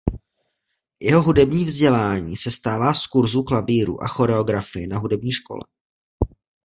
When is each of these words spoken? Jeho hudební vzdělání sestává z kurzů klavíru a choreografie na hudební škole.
Jeho 1.01 1.21
hudební 1.23 1.65
vzdělání 1.65 2.37
sestává 2.37 2.93
z 2.93 3.07
kurzů 3.07 3.43
klavíru 3.43 4.03
a 4.03 4.07
choreografie 4.07 4.87
na 4.87 4.99
hudební 4.99 5.31
škole. 5.31 5.61